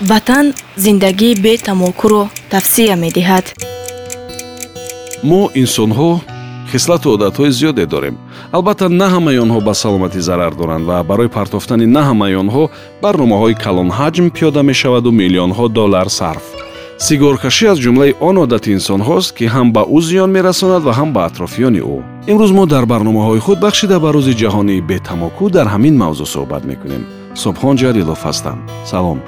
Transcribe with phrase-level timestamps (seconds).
[0.00, 3.44] ватан зиндагии бетамокуро тавсия медиҳад.
[5.22, 6.20] Мо инсонҳо
[6.72, 8.16] хислату одатҳои зиёде дорем.
[8.52, 12.64] Албатта на ҳамаи онҳо ба саломатӣ зарар доранд ва барои партофтани на ҳамаи онҳо
[13.02, 16.44] барномаҳои калонҳаҷм пиёда мешаваду миллионҳо доллар сарф.
[17.06, 21.20] Сигоркашӣ аз ҷумлаи он одати инсонҳост ки ҳам ба ӯ зиён мерасонад ва ҳам ба
[21.28, 21.96] атрофиёни ӯ.
[22.30, 27.02] Имрӯз мо дар барномаҳои худ бахшида ба рӯзи ҷаҳонии бетамоку дар ҳамин мавзӯъ суҳбат мекунем.
[27.42, 28.58] Собхон ҷалилов ҳастам.
[28.90, 29.18] Салом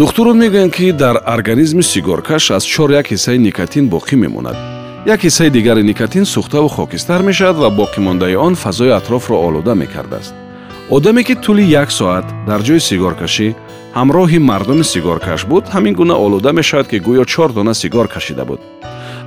[0.00, 4.56] духтурон мегӯянд ки дар организми сигоркаш аз чор як ҳиссаи никотин боқӣ мемонад.
[5.06, 10.34] Як ҳиссаи дигари никотин сӯхтаву хокистар мешавад ва боқимондаи он фазои атрофро олуда мекардааст.
[10.90, 13.54] Одаме ки тӯли як соат дар ҷои сигоркашӣ
[13.98, 18.60] ҳамроҳи мардуми сигоркаш буд ҳамин гуна олуда мешавад ки гӯё чор дона сигор кашида буд.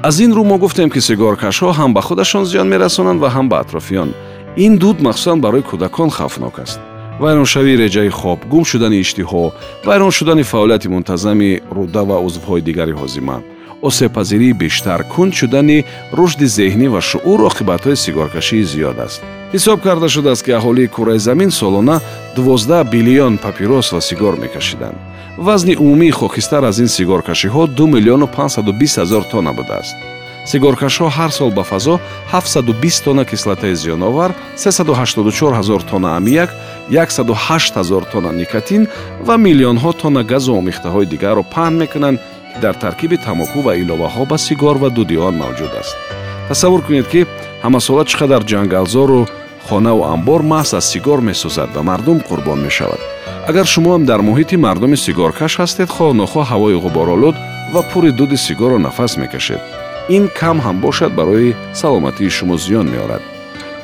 [0.08, 3.58] Аз ин рӯ мо гуфтем ки сигоркашҳо ҳам ба худашон зиён мерасонанд ва ҳам ба
[3.64, 4.09] атрофиён.
[4.66, 6.80] Ин дуд махсусан барои кӯдакон хавфнок аст
[7.20, 9.52] вайроншавии реҷаи хоб гум шудани иштиҳо
[9.85, 13.38] вайрон шудани фаъолияти мунтазами рӯда ва узвҳои дигари ҳозима
[13.89, 15.86] осебпазирии бештар кунд шудани
[16.17, 19.19] рушди зеҳнӣ ва шуъур оқибатҳои сигоркашии зиёд аст.
[19.53, 21.95] Ҳисоб карда шудааст ки аҳолии кураи замин солона
[22.36, 24.97] 12 биллион папирос ва сигор мекашиданд.
[25.38, 29.95] Вазни умумии хокистар аз ин сигоркашиҳо 2 миллиону 520 ҳазор тонна будааст
[30.52, 31.99] сигоркашҳо ҳар сол ба фазо
[32.31, 36.50] 720 тонна кислатаи зиёновар 384 ҳазор тонна амияк
[36.89, 38.88] 108 ҳазор тонна никотин
[39.27, 42.17] ва миллионҳо тонна газу омехтаҳои дигарро паҳн мекунанд
[42.53, 45.95] ки дар таркиби тамоку ва иловаҳо ба сигор ва дуди он мавҷуд аст.
[46.50, 47.22] Тасаввур кунед ки
[47.66, 49.28] ҳамасола чӣ қадар ҷангалзору
[49.67, 53.02] хонаву амбор маҳз аз сигор месӯзад ва мардум қурбон мешавад.
[53.50, 57.35] Агар шумоам дар муҳити мардуми сигоркаш ҳастед хоҳ нохоҳ ҳавои ғуборолуд
[57.73, 63.22] ва пури дуди сигорро нафас мекашед ин кам ҳам бошад барои саломатии шумо зиён меорад.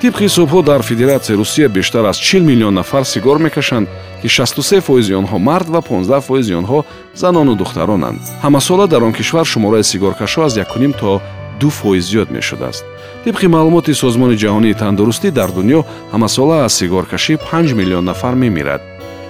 [0.02, 3.88] Тибқи ҳисобҳо дар федератсияи русия бештар аз 40 миллион нафар сигор мекашанд
[4.22, 6.84] ки 63 фоизи онҳо мард ва 15 фоизи онҳо
[7.16, 8.20] занону духтаронанд.
[8.44, 11.22] Ҳамасола дар он кишвар шумораи сигоркашҳо аз 1 то
[11.60, 12.86] ду фоиз зиёд мешудааст.
[13.26, 18.82] Тибқи маълумоти созмони ҷаҳонии тандурустӣ дар дунё ҳамасола аз сигоркашӣ 5 миллион нафар мемирад.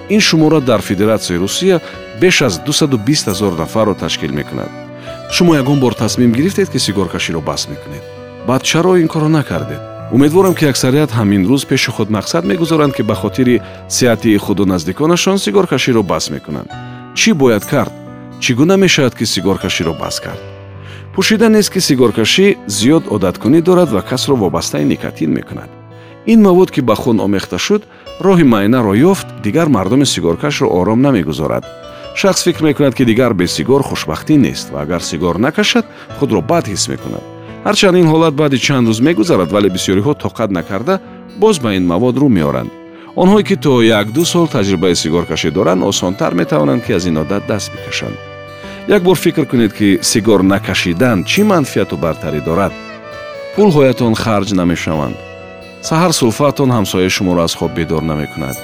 [0.08, 1.80] Ин шумора дар федератсияи русия
[2.20, 4.79] беш аз 220 ҳазор нафарро ташкил мекунад
[5.32, 8.02] шумо ягон бор тасмим гирифтед ки сигоркаширо баст мекунед.
[8.46, 9.80] Баъд чаро ин карро накардед.
[10.12, 15.38] Умедворам ки аксарият ҳамин рӯз пеши худ мақсад мегузоранд ки ба хотири сеҳати худу наздиконашон
[15.38, 16.70] сигоркаширо баст мекунанд.
[17.14, 17.92] Чӣ бояд кард?
[18.40, 20.40] Чӣ гуна мешавад ки сигоркаширо баст кард?
[21.14, 25.70] Пӯшида нест ки сигоркашӣ зиёд одаткунӣ дорад ва касро вобастаи никотин мекунад.
[26.26, 27.82] Ин мавод ки ба хун омехта шуд
[28.20, 31.64] роҳи маъинаро ёфт дигар мардуми сигоркашро ором намегузорад
[32.20, 35.86] шахс фикр мекунад ки дигар бе сигор хушбахтӣ нест ва агар сигор накашад
[36.18, 37.24] худро бад ҳис мекунад.
[37.64, 41.00] Ҳарчанд ин ҳолат баъди чанд рӯз мегузарад вале бисёриҳо тоқат накарда
[41.42, 42.70] боз ба ин мавод рӯ меоранд.
[43.16, 47.72] Онҳое ки то якду сол таҷрибаи сигоркашӣ доранд осонтар метавонанд ки аз ин одат даст
[47.72, 48.16] бикашанд.
[48.88, 52.72] Як бор фикр кунед ки сигор накашидан чӣ манфиату бартарӣ дорад?
[53.56, 55.16] Пулҳоятон харҷ намешаванд.
[55.88, 58.56] Саҳар сулфаатон ҳамсояи шуморо аз хоб бедор намекунад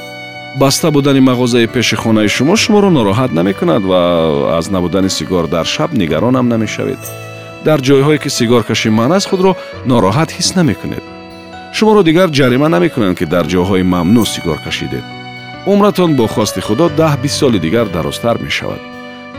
[0.56, 5.92] баста будани мағозаи пеши хонаи шумо шуморо нороҳат намекунад ва аз набудани сигор дар шаб
[5.92, 6.98] нигаронам намешавед.
[7.64, 9.52] Дар ҷойҳое ки сигоркашӣ манъ аст худро
[9.86, 11.04] нороҳат ҳис намекунед.
[11.76, 15.04] Шуморо дигар ҷарима намекунанд ки дар ҷойҳои мамнӯъ сигор кашидед.
[15.66, 18.80] Умратон бо хости худо даҳ бист соли дигар дарозтар мешавад.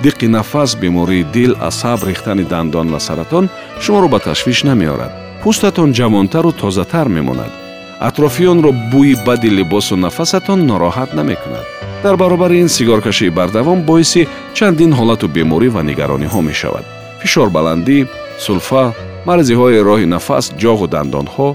[0.03, 3.49] Диққи нафас бемории дил асаб рехтани дандон ва саратон
[3.83, 5.13] шуморо ба ташвиш намеорад.
[5.43, 7.66] Пӯстатон ҷавонтару тозатар мемонад
[7.99, 11.65] атрофиёнро бӯи бади либосу нафасатон нороҳат намекунад.
[12.03, 16.85] Дар баробари ин сигоркашии бардавом боиси чандин ҳолату беморӣ ва нигарониҳо мешавад.
[17.21, 18.07] Фишорбаландӣ
[18.45, 18.93] сулфа
[19.27, 21.49] марзиҳои роҳи нафас ҷоғу дандонҳо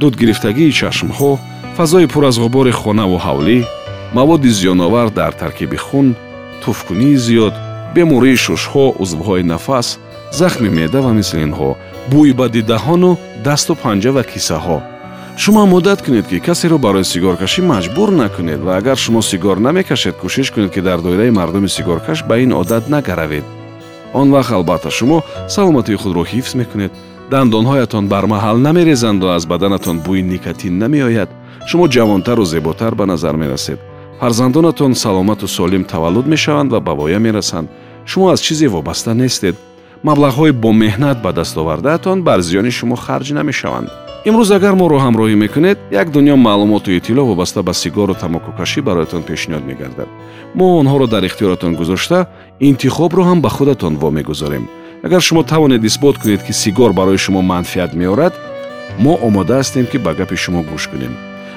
[0.00, 1.32] дудгирифтагии чашмҳо
[1.76, 3.58] фазои пур аз ғубори хонаву ҳавлӣ
[4.18, 6.08] маводи зиёновар дар таркиби хун
[6.62, 7.54] туфкунии зиёд
[7.94, 9.86] бемории шушҳо узвҳои нафас
[10.40, 11.70] захми меъда ва мисли инҳо
[12.12, 13.10] бӯи бади даҳону
[13.46, 14.78] дасту панҷа ва кисаҳо
[15.42, 20.14] шумо ҳам одат кунед ки касеро барои сигоркашӣ маҷбур накунед ва агар шумо сигор намекашед
[20.22, 23.44] кӯшиш кунед ки дар доираи мардуми сигоркаш ба ин одат нагаравед.
[24.20, 25.18] Он вақт албатта шумо
[25.54, 26.92] саломатии худро ҳифз мекунед.
[27.30, 31.30] Дандонҳоятон бармаҳал намерезанду аз баданатон бӯи никотин намеояд.
[31.68, 33.78] Шумо ҷавонтару зеботар ба назар мерасед.
[34.20, 37.68] Фарзандонатон саломату солим таваллуд мешаванд ва ба воя мерасанд.
[38.10, 39.56] Шумо аз чизе вобаста нестед
[40.04, 43.88] маблағҳои бо меҳнат ба дастовардаатон бар зиёни шумо харҷ намешаванд.
[44.28, 49.64] Имрӯз агар моро ҳамроҳӣ мекунед як дунё маълумоту иттилоъ вобаста ба сигору тамокукашӣ бароятон пешниҳод
[49.70, 50.08] мегардад.
[50.54, 52.18] Мо онҳоро дар ихтиёратон гузошта
[52.68, 54.64] интихобро ҳам ба худатон вомегузорем.
[55.06, 58.34] Агар шумо тавонед исбот кунед ки сигор барои шумо манфиат меорад
[58.98, 61.14] мо омода ҳастем ки ба гапи шумо гӯш кунем.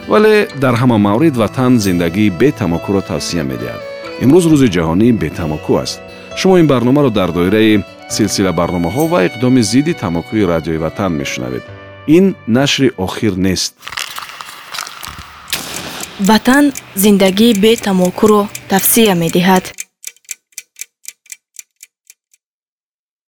[0.07, 3.81] Вале дар ҳама маврид ватан зиндагии бетамокуро тавсия медиҳад.
[4.23, 5.99] Имрӯз рӯзи ҷаҳонии бетамоку аст.
[6.39, 7.83] Шумо ин барномаро дар доираи
[8.15, 11.63] силсила барномаҳо ва иқдоми зидди тамокуи радиои ватан мешунавед.
[12.07, 13.73] Ин нашри охир нест.
[16.29, 16.65] Ватан
[16.95, 19.65] зиндагии бетамокуро тавсия медиҳад